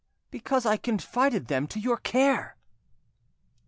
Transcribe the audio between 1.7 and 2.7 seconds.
your care."